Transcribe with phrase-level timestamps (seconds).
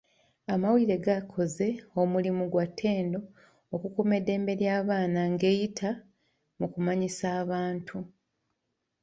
[0.53, 1.67] Amawulire gakoze
[2.01, 3.19] omulimu gwa ttendo
[3.75, 5.91] okukuuma eddembe ly'abaana ng'eyita
[6.59, 7.97] mu kumanyisa abantu.